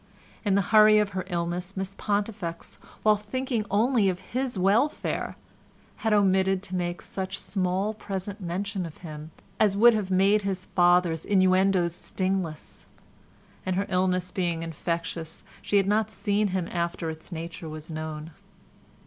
In 0.43 0.55
the 0.55 0.63
hurry 0.73 0.97
of 0.97 1.09
her 1.11 1.25
illness 1.27 1.77
Miss 1.77 1.93
Pontifex, 1.93 2.79
while 3.03 3.15
thinking 3.17 3.67
only 3.69 4.09
of 4.09 4.19
his 4.31 4.57
welfare, 4.57 5.35
had 5.97 6.11
omitted 6.11 6.63
to 6.63 6.75
make 6.75 7.03
such 7.03 7.37
small 7.37 7.93
present 7.93 8.41
mention 8.41 8.87
of 8.87 8.97
him 9.05 9.29
as 9.59 9.77
would 9.77 9.93
have 9.93 10.09
made 10.09 10.41
his 10.41 10.65
father's 10.65 11.23
innuendoes 11.23 11.93
stingless; 11.93 12.87
and 13.63 13.75
her 13.75 13.85
illness 13.89 14.31
being 14.31 14.63
infectious, 14.63 15.43
she 15.61 15.77
had 15.77 15.85
not 15.85 16.09
seen 16.09 16.47
him 16.47 16.67
after 16.71 17.11
its 17.11 17.31
nature 17.31 17.69
was 17.69 17.91
known. 17.91 18.31